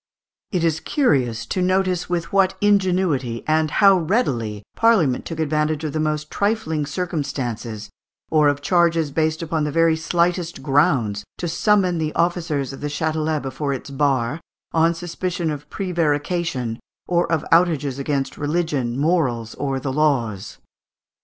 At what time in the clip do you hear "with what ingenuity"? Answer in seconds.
2.09-3.43